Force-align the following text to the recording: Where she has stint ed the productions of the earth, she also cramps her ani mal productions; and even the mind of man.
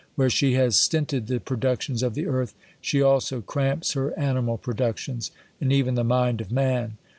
Where 0.15 0.31
she 0.31 0.53
has 0.53 0.77
stint 0.77 1.13
ed 1.13 1.27
the 1.27 1.39
productions 1.39 2.01
of 2.01 2.15
the 2.15 2.25
earth, 2.25 2.55
she 2.81 3.03
also 3.03 3.39
cramps 3.39 3.93
her 3.93 4.17
ani 4.17 4.41
mal 4.41 4.57
productions; 4.57 5.29
and 5.59 5.71
even 5.71 5.93
the 5.93 6.03
mind 6.03 6.41
of 6.41 6.51
man. 6.51 6.97